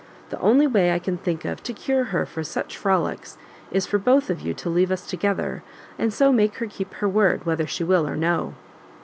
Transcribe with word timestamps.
The 0.31 0.39
only 0.39 0.65
way 0.65 0.91
I 0.93 0.97
can 0.97 1.19
think 1.19 1.45
of 1.45 1.61
to 1.61 1.73
cure 1.73 2.05
her 2.05 2.23
of 2.23 2.47
such 2.47 2.75
frolics, 2.75 3.37
is 3.69 3.85
for 3.85 3.99
both 3.99 4.31
of 4.31 4.41
you 4.41 4.51
to 4.55 4.67
leave 4.67 4.89
us 4.91 5.05
together, 5.05 5.61
and 5.99 6.11
so 6.11 6.31
make 6.31 6.55
her 6.55 6.65
keep 6.65 6.95
her 6.95 7.07
word 7.07 7.45
whether 7.45 7.67
she 7.67 7.83
will 7.83 8.07
or 8.07 8.15
no." 8.17 8.55